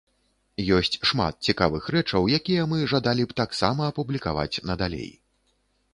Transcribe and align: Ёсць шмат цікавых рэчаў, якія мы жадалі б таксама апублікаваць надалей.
Ёсць 0.77 0.95
шмат 1.09 1.45
цікавых 1.51 1.83
рэчаў, 1.97 2.25
якія 2.39 2.65
мы 2.73 2.81
жадалі 2.95 3.23
б 3.29 3.37
таксама 3.43 3.81
апублікаваць 3.93 4.61
надалей. 4.71 5.11